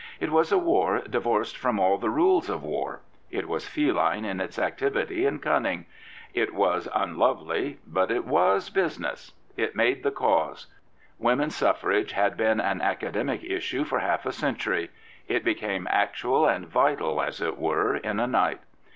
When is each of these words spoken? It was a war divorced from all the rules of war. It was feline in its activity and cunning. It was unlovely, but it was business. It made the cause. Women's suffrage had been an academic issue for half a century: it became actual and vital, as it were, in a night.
It 0.19 0.31
was 0.31 0.51
a 0.51 0.57
war 0.57 1.01
divorced 1.07 1.55
from 1.55 1.79
all 1.79 1.99
the 1.99 2.09
rules 2.09 2.49
of 2.49 2.63
war. 2.63 3.01
It 3.29 3.47
was 3.47 3.67
feline 3.67 4.25
in 4.25 4.41
its 4.41 4.57
activity 4.57 5.27
and 5.27 5.39
cunning. 5.39 5.85
It 6.33 6.55
was 6.55 6.89
unlovely, 6.95 7.77
but 7.85 8.09
it 8.09 8.25
was 8.25 8.71
business. 8.71 9.33
It 9.57 9.75
made 9.75 10.01
the 10.01 10.09
cause. 10.09 10.65
Women's 11.19 11.55
suffrage 11.55 12.13
had 12.13 12.35
been 12.35 12.59
an 12.59 12.81
academic 12.81 13.43
issue 13.43 13.83
for 13.83 13.99
half 13.99 14.25
a 14.25 14.31
century: 14.31 14.89
it 15.27 15.43
became 15.43 15.85
actual 15.87 16.47
and 16.47 16.67
vital, 16.67 17.21
as 17.21 17.39
it 17.39 17.59
were, 17.59 17.95
in 17.95 18.19
a 18.19 18.25
night. 18.25 18.61